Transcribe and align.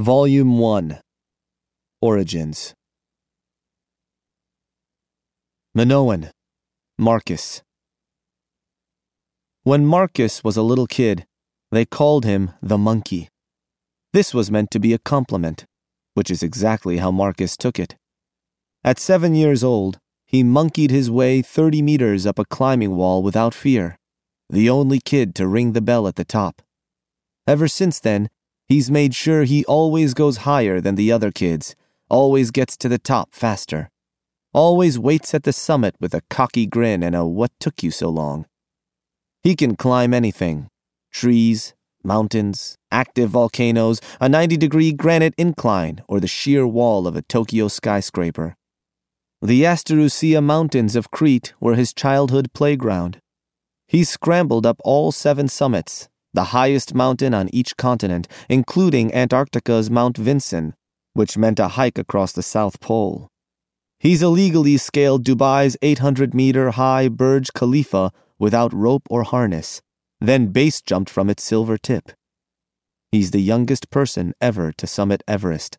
Volume 0.00 0.58
1 0.58 0.98
Origins 2.00 2.72
Minoan, 5.74 6.30
Marcus. 6.96 7.60
When 9.62 9.84
Marcus 9.84 10.42
was 10.42 10.56
a 10.56 10.62
little 10.62 10.86
kid, 10.86 11.26
they 11.70 11.84
called 11.84 12.24
him 12.24 12.52
the 12.62 12.78
monkey. 12.78 13.28
This 14.14 14.32
was 14.32 14.50
meant 14.50 14.70
to 14.70 14.80
be 14.80 14.94
a 14.94 14.98
compliment, 14.98 15.66
which 16.14 16.30
is 16.30 16.42
exactly 16.42 16.96
how 16.96 17.10
Marcus 17.10 17.54
took 17.54 17.78
it. 17.78 17.94
At 18.82 18.98
seven 18.98 19.34
years 19.34 19.62
old, 19.62 19.98
he 20.24 20.42
monkeyed 20.42 20.90
his 20.90 21.10
way 21.10 21.42
30 21.42 21.82
meters 21.82 22.24
up 22.24 22.38
a 22.38 22.46
climbing 22.46 22.96
wall 22.96 23.22
without 23.22 23.52
fear, 23.52 23.98
the 24.48 24.70
only 24.70 24.98
kid 24.98 25.34
to 25.34 25.46
ring 25.46 25.74
the 25.74 25.82
bell 25.82 26.08
at 26.08 26.16
the 26.16 26.24
top. 26.24 26.62
Ever 27.46 27.68
since 27.68 28.00
then, 28.00 28.30
He's 28.70 28.88
made 28.88 29.16
sure 29.16 29.42
he 29.42 29.64
always 29.64 30.14
goes 30.14 30.46
higher 30.48 30.80
than 30.80 30.94
the 30.94 31.10
other 31.10 31.32
kids, 31.32 31.74
always 32.08 32.52
gets 32.52 32.76
to 32.76 32.88
the 32.88 33.00
top 33.00 33.34
faster, 33.34 33.90
always 34.52 34.96
waits 34.96 35.34
at 35.34 35.42
the 35.42 35.52
summit 35.52 35.96
with 35.98 36.14
a 36.14 36.22
cocky 36.30 36.66
grin 36.66 37.02
and 37.02 37.16
a 37.16 37.26
what 37.26 37.50
took 37.58 37.82
you 37.82 37.90
so 37.90 38.08
long. 38.08 38.46
He 39.42 39.56
can 39.56 39.74
climb 39.74 40.14
anything 40.14 40.68
trees, 41.10 41.74
mountains, 42.04 42.76
active 42.92 43.30
volcanoes, 43.30 44.00
a 44.20 44.28
90 44.28 44.56
degree 44.56 44.92
granite 44.92 45.34
incline, 45.36 46.02
or 46.06 46.20
the 46.20 46.28
sheer 46.28 46.64
wall 46.64 47.08
of 47.08 47.16
a 47.16 47.22
Tokyo 47.22 47.66
skyscraper. 47.66 48.54
The 49.42 49.64
Asterousia 49.64 50.40
Mountains 50.40 50.94
of 50.94 51.10
Crete 51.10 51.54
were 51.58 51.74
his 51.74 51.92
childhood 51.92 52.52
playground. 52.52 53.18
He 53.88 54.04
scrambled 54.04 54.64
up 54.64 54.80
all 54.84 55.10
seven 55.10 55.48
summits, 55.48 56.08
the 56.32 56.44
highest 56.44 56.94
mountain 56.94 57.34
on 57.34 57.48
each 57.52 57.76
continent, 57.76 58.28
including 58.48 59.12
Antarctica's 59.14 59.90
Mount 59.90 60.16
Vinson, 60.16 60.74
which 61.12 61.36
meant 61.36 61.58
a 61.58 61.68
hike 61.68 61.98
across 61.98 62.32
the 62.32 62.42
South 62.42 62.80
Pole. 62.80 63.28
He's 63.98 64.22
illegally 64.22 64.76
scaled 64.76 65.24
Dubai's 65.24 65.76
800 65.82 66.32
meter 66.34 66.70
high 66.70 67.08
Burj 67.08 67.52
Khalifa 67.52 68.12
without 68.38 68.72
rope 68.72 69.02
or 69.10 69.24
harness, 69.24 69.82
then 70.20 70.48
base 70.48 70.80
jumped 70.80 71.10
from 71.10 71.28
its 71.28 71.42
silver 71.42 71.76
tip. 71.76 72.12
He's 73.12 73.32
the 73.32 73.42
youngest 73.42 73.90
person 73.90 74.34
ever 74.40 74.72
to 74.72 74.86
summit 74.86 75.22
Everest, 75.26 75.78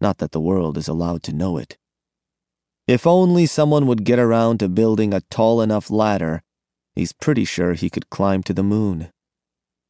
not 0.00 0.18
that 0.18 0.32
the 0.32 0.40
world 0.40 0.76
is 0.76 0.88
allowed 0.88 1.22
to 1.22 1.32
know 1.32 1.56
it. 1.56 1.78
If 2.86 3.06
only 3.06 3.46
someone 3.46 3.86
would 3.86 4.04
get 4.04 4.18
around 4.18 4.58
to 4.58 4.68
building 4.68 5.14
a 5.14 5.22
tall 5.30 5.62
enough 5.62 5.88
ladder, 5.88 6.42
he's 6.94 7.12
pretty 7.12 7.46
sure 7.46 7.72
he 7.72 7.88
could 7.88 8.10
climb 8.10 8.42
to 8.42 8.52
the 8.52 8.62
moon. 8.62 9.10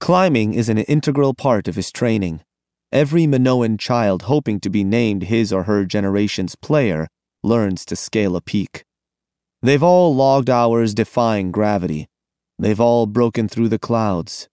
Climbing 0.04 0.52
is 0.52 0.68
an 0.68 0.76
integral 0.76 1.32
part 1.32 1.66
of 1.66 1.76
his 1.76 1.90
training. 1.90 2.42
Every 2.92 3.26
Minoan 3.26 3.78
child 3.78 4.24
hoping 4.24 4.60
to 4.60 4.68
be 4.68 4.84
named 4.84 5.22
his 5.22 5.50
or 5.50 5.62
her 5.62 5.86
generation's 5.86 6.56
player 6.56 7.08
learns 7.42 7.86
to 7.86 7.96
scale 7.96 8.36
a 8.36 8.42
peak. 8.42 8.84
They've 9.62 9.82
all 9.82 10.14
logged 10.14 10.50
hours 10.50 10.92
defying 10.92 11.52
gravity. 11.52 12.10
They've 12.58 12.78
all 12.78 13.06
broken 13.06 13.48
through 13.48 13.70
the 13.70 13.78
clouds. 13.78 14.50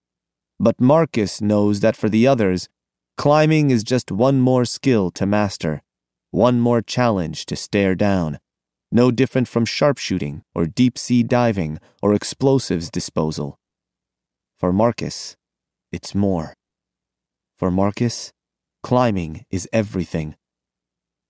But 0.58 0.80
Marcus 0.80 1.42
knows 1.42 1.80
that 1.80 1.96
for 1.96 2.08
the 2.08 2.26
others, 2.26 2.70
climbing 3.18 3.70
is 3.70 3.84
just 3.84 4.10
one 4.10 4.40
more 4.40 4.64
skill 4.64 5.10
to 5.10 5.26
master, 5.26 5.82
one 6.30 6.60
more 6.60 6.80
challenge 6.80 7.44
to 7.44 7.56
stare 7.56 7.94
down, 7.94 8.38
no 8.90 9.10
different 9.10 9.48
from 9.48 9.66
sharpshooting 9.66 10.44
or 10.54 10.64
deep 10.64 10.96
sea 10.96 11.22
diving 11.22 11.78
or 12.00 12.14
explosives 12.14 12.90
disposal. 12.90 13.58
For 14.56 14.72
Marcus, 14.72 15.36
it's 15.92 16.14
more. 16.14 16.54
For 17.56 17.70
Marcus, 17.70 18.32
climbing 18.82 19.44
is 19.50 19.68
everything. 19.72 20.34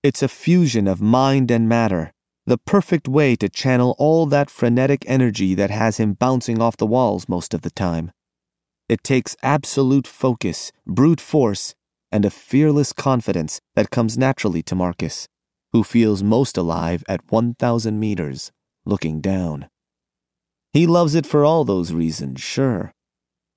It's 0.03 0.23
a 0.23 0.29
fusion 0.29 0.89
of 0.89 1.03
mind 1.03 1.51
and 1.51 1.69
matter, 1.69 2.13
the 2.47 2.59
perfect 2.59 3.07
way 3.07 3.37
to 3.37 3.49
channel 3.49 3.95
all 3.99 4.27
that 4.27 4.51
frenetic 4.51 5.05
energy 5.07 5.55
that 5.55 5.71
has 5.71 5.99
him 5.99 6.15
bouncing 6.15 6.63
off 6.63 6.77
the 6.77 6.87
walls 6.87 7.29
most 7.29 7.53
of 7.53 7.63
the 7.63 7.71
time. 7.71 8.13
It 8.89 9.05
takes 9.05 9.37
absolute 9.43 10.07
focus, 10.07 10.73
brute 10.87 11.21
force, 11.21 11.75
and 12.11 12.25
a 12.25 12.31
fearless 12.31 12.93
confidence 12.93 13.61
that 13.75 13.91
comes 13.91 14.19
naturally 14.19 14.63
to 14.65 14.75
Marcus, 14.75 15.29
who 15.73 15.83
feels 15.85 16.23
most 16.23 16.57
alive 16.57 17.05
at 17.09 17.31
1,000 17.31 17.99
meters, 17.99 18.51
looking 18.85 19.21
down. 19.21 19.69
He 20.73 20.87
loves 20.87 21.15
it 21.15 21.27
for 21.27 21.45
all 21.45 21.65
those 21.65 21.93
reasons, 21.93 22.41
sure 22.41 22.93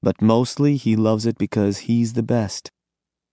but 0.05 0.21
mostly 0.21 0.77
he 0.77 0.95
loves 0.95 1.25
it 1.25 1.35
because 1.35 1.89
he's 1.89 2.13
the 2.13 2.21
best. 2.21 2.69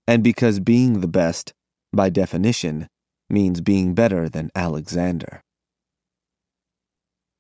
And 0.09 0.25
because 0.25 0.59
being 0.59 1.03
the 1.03 1.15
best, 1.23 1.53
by 1.93 2.09
definition, 2.09 2.89
means 3.29 3.61
being 3.61 3.93
better 3.93 4.27
than 4.27 4.51
Alexander. 4.55 5.43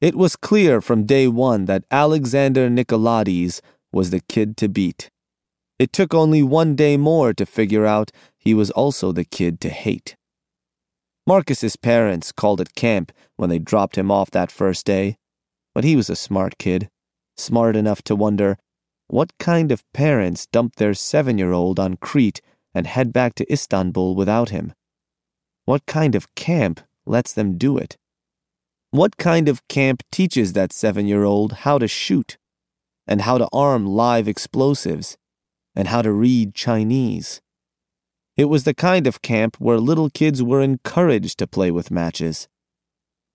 It 0.02 0.14
was 0.16 0.36
clear 0.36 0.82
from 0.82 1.06
day 1.06 1.28
one 1.28 1.64
that 1.64 1.86
Alexander 1.90 2.68
Nicolaides 2.68 3.62
was 3.90 4.10
the 4.10 4.20
kid 4.20 4.58
to 4.58 4.68
beat. 4.68 5.08
It 5.78 5.94
took 5.94 6.12
only 6.12 6.42
one 6.42 6.76
day 6.76 6.98
more 6.98 7.32
to 7.32 7.46
figure 7.46 7.86
out 7.86 8.12
he 8.36 8.52
was 8.52 8.70
also 8.72 9.12
the 9.12 9.24
kid 9.24 9.62
to 9.62 9.70
hate. 9.70 10.14
Marcus's 11.26 11.76
parents 11.76 12.32
called 12.32 12.60
it 12.60 12.74
camp 12.74 13.12
when 13.36 13.48
they 13.48 13.58
dropped 13.58 13.96
him 13.96 14.10
off 14.10 14.30
that 14.32 14.52
first 14.52 14.84
day, 14.84 15.16
but 15.74 15.84
he 15.84 15.96
was 15.96 16.10
a 16.10 16.16
smart 16.16 16.58
kid, 16.58 16.90
smart 17.38 17.76
enough 17.76 18.02
to 18.02 18.14
wonder 18.14 18.58
what 19.08 19.36
kind 19.38 19.70
of 19.70 19.84
parents 19.92 20.46
dump 20.46 20.76
their 20.76 20.94
seven 20.94 21.38
year 21.38 21.52
old 21.52 21.78
on 21.78 21.96
Crete 21.96 22.40
and 22.74 22.86
head 22.86 23.12
back 23.12 23.34
to 23.36 23.52
Istanbul 23.52 24.14
without 24.14 24.48
him? 24.48 24.72
What 25.64 25.86
kind 25.86 26.14
of 26.14 26.34
camp 26.34 26.80
lets 27.06 27.32
them 27.32 27.58
do 27.58 27.76
it? 27.78 27.96
What 28.90 29.16
kind 29.16 29.48
of 29.48 29.66
camp 29.68 30.02
teaches 30.10 30.52
that 30.52 30.72
seven 30.72 31.06
year 31.06 31.24
old 31.24 31.52
how 31.64 31.78
to 31.78 31.88
shoot, 31.88 32.36
and 33.06 33.22
how 33.22 33.38
to 33.38 33.48
arm 33.52 33.86
live 33.86 34.28
explosives, 34.28 35.16
and 35.74 35.88
how 35.88 36.02
to 36.02 36.12
read 36.12 36.54
Chinese? 36.54 37.40
It 38.36 38.46
was 38.46 38.64
the 38.64 38.74
kind 38.74 39.06
of 39.06 39.22
camp 39.22 39.56
where 39.58 39.78
little 39.78 40.08
kids 40.08 40.42
were 40.42 40.62
encouraged 40.62 41.38
to 41.38 41.46
play 41.46 41.70
with 41.70 41.90
matches. 41.90 42.48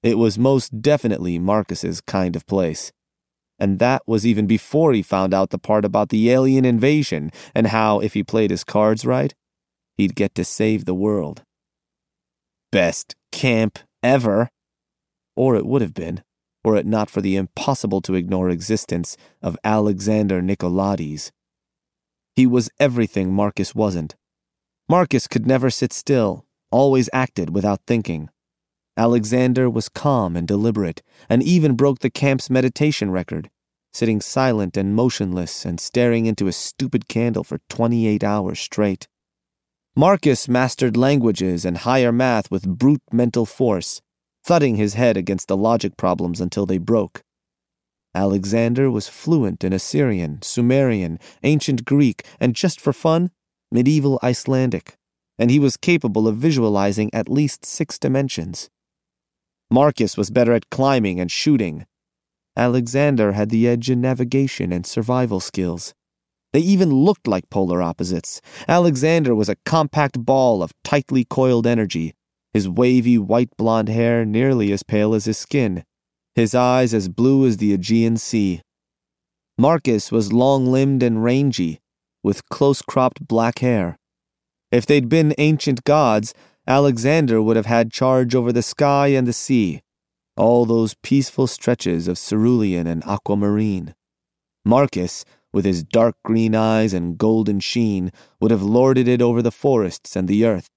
It 0.03 0.17
was 0.17 0.39
most 0.39 0.81
definitely 0.81 1.37
Marcus's 1.37 2.01
kind 2.01 2.35
of 2.35 2.45
place. 2.47 2.91
And 3.59 3.79
that 3.79 4.03
was 4.05 4.25
even 4.25 4.45
before 4.45 4.93
he 4.93 5.01
found 5.01 5.33
out 5.33 5.49
the 5.49 5.57
part 5.57 5.83
about 5.83 6.09
the 6.09 6.29
alien 6.29 6.65
invasion 6.65 7.31
and 7.55 7.67
how, 7.67 7.99
if 7.99 8.13
he 8.13 8.23
played 8.23 8.51
his 8.51 8.63
cards 8.63 9.05
right, 9.05 9.33
he'd 9.97 10.15
get 10.15 10.35
to 10.35 10.45
save 10.45 10.85
the 10.85 10.93
world. 10.93 11.43
Best 12.71 13.15
camp 13.31 13.79
ever. 14.03 14.49
Or 15.35 15.55
it 15.55 15.65
would 15.65 15.81
have 15.81 15.93
been, 15.93 16.23
were 16.63 16.75
it 16.75 16.85
not 16.85 17.09
for 17.09 17.21
the 17.21 17.35
impossible 17.35 18.01
to 18.01 18.15
ignore 18.15 18.49
existence 18.49 19.17
of 19.41 19.57
Alexander 19.63 20.41
Nicolaides. 20.41 21.31
He 22.35 22.45
was 22.45 22.69
everything 22.79 23.33
Marcus 23.33 23.73
wasn't. 23.73 24.15
Marcus 24.89 25.27
could 25.27 25.47
never 25.47 25.69
sit 25.69 25.91
still, 25.91 26.45
always 26.71 27.09
acted 27.11 27.53
without 27.53 27.81
thinking. 27.87 28.29
Alexander 28.97 29.69
was 29.69 29.89
calm 29.89 30.35
and 30.35 30.47
deliberate, 30.47 31.03
and 31.29 31.43
even 31.43 31.75
broke 31.75 31.99
the 31.99 32.09
camp's 32.09 32.49
meditation 32.49 33.11
record, 33.11 33.49
sitting 33.93 34.19
silent 34.19 34.75
and 34.75 34.95
motionless 34.95 35.65
and 35.65 35.79
staring 35.79 36.25
into 36.25 36.47
a 36.47 36.51
stupid 36.51 37.07
candle 37.07 37.43
for 37.43 37.59
28 37.69 38.23
hours 38.23 38.59
straight. 38.59 39.07
Marcus 39.95 40.47
mastered 40.47 40.97
languages 40.97 41.63
and 41.63 41.79
higher 41.79 42.11
math 42.11 42.49
with 42.49 42.67
brute 42.67 43.03
mental 43.11 43.45
force, 43.45 44.01
thudding 44.43 44.77
his 44.77 44.95
head 44.95 45.15
against 45.15 45.47
the 45.47 45.57
logic 45.57 45.95
problems 45.95 46.41
until 46.41 46.65
they 46.65 46.79
broke. 46.79 47.21
Alexander 48.15 48.89
was 48.89 49.07
fluent 49.07 49.63
in 49.63 49.73
Assyrian, 49.73 50.41
Sumerian, 50.41 51.19
ancient 51.43 51.85
Greek, 51.85 52.25
and 52.39 52.55
just 52.55 52.81
for 52.81 52.93
fun, 52.93 53.29
medieval 53.71 54.19
Icelandic, 54.23 54.95
and 55.37 55.51
he 55.51 55.59
was 55.59 55.77
capable 55.77 56.27
of 56.27 56.37
visualizing 56.37 57.11
at 57.13 57.29
least 57.29 57.63
six 57.63 57.99
dimensions. 57.99 58.71
Marcus 59.69 60.15
was 60.15 60.29
better 60.29 60.53
at 60.53 60.69
climbing 60.69 61.19
and 61.19 61.31
shooting. 61.31 61.85
Alexander 62.55 63.33
had 63.33 63.49
the 63.49 63.67
edge 63.67 63.89
in 63.89 64.01
navigation 64.01 64.71
and 64.71 64.85
survival 64.85 65.39
skills. 65.39 65.93
They 66.53 66.59
even 66.59 66.89
looked 66.89 67.27
like 67.27 67.49
polar 67.49 67.81
opposites. 67.81 68.41
Alexander 68.67 69.35
was 69.35 69.49
a 69.49 69.57
compact 69.65 70.25
ball 70.25 70.63
of 70.63 70.71
tightly 70.83 71.25
coiled 71.25 71.67
energy, 71.67 72.13
his 72.53 72.69
wavy 72.69 73.17
white 73.17 73.49
blonde 73.57 73.89
hair 73.89 74.25
nearly 74.25 74.71
as 74.71 74.83
pale 74.83 75.13
as 75.13 75.25
his 75.25 75.37
skin, 75.37 75.83
his 76.33 76.55
eyes 76.55 76.93
as 76.93 77.09
blue 77.09 77.45
as 77.45 77.57
the 77.57 77.73
Aegean 77.73 78.17
Sea. 78.17 78.61
Marcus 79.57 80.11
was 80.11 80.33
long 80.33 80.67
limbed 80.67 81.03
and 81.03 81.23
rangy, 81.23 81.79
with 82.23 82.47
close 82.49 82.81
cropped 82.81 83.27
black 83.27 83.59
hair. 83.59 83.97
If 84.71 84.85
they'd 84.85 85.09
been 85.09 85.33
ancient 85.37 85.83
gods, 85.83 86.33
Alexander 86.67 87.41
would 87.41 87.55
have 87.55 87.65
had 87.65 87.91
charge 87.91 88.35
over 88.35 88.51
the 88.51 88.61
sky 88.61 89.07
and 89.07 89.25
the 89.25 89.33
sea, 89.33 89.81
all 90.35 90.65
those 90.65 90.95
peaceful 91.01 91.47
stretches 91.47 92.07
of 92.07 92.17
cerulean 92.17 92.85
and 92.85 93.03
aquamarine. 93.05 93.95
Marcus 94.65 95.23
with 95.57 95.65
his 95.65 95.83
dark 95.83 96.15
green 96.23 96.53
eyes 96.53 96.93
and 96.93 97.17
golden 97.17 97.59
sheen, 97.59 98.11
would 98.39 98.51
have 98.51 98.61
lorded 98.61 99.07
it 99.07 99.21
over 99.21 99.41
the 99.41 99.51
forests 99.51 100.15
and 100.15 100.27
the 100.27 100.45
earth, 100.45 100.69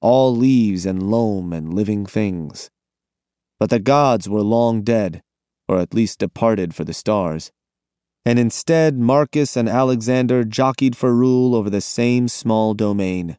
all 0.00 0.34
leaves 0.34 0.86
and 0.86 1.02
loam 1.02 1.52
and 1.52 1.74
living 1.74 2.06
things. 2.06 2.70
But 3.58 3.70
the 3.70 3.80
gods 3.80 4.28
were 4.28 4.42
long 4.42 4.82
dead, 4.82 5.22
or 5.68 5.78
at 5.78 5.94
least 5.94 6.20
departed 6.20 6.74
for 6.74 6.84
the 6.84 6.94
stars, 6.94 7.50
and 8.24 8.38
instead 8.38 8.98
Marcus 8.98 9.56
and 9.56 9.68
Alexander 9.68 10.44
jockeyed 10.44 10.96
for 10.96 11.12
rule 11.12 11.54
over 11.54 11.68
the 11.70 11.80
same 11.80 12.28
small 12.28 12.74
domain. 12.74 13.36